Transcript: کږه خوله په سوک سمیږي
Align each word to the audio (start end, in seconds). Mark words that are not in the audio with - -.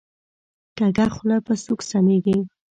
کږه 0.77 1.05
خوله 1.15 1.37
په 1.45 1.53
سوک 1.63 1.79
سمیږي 1.91 2.37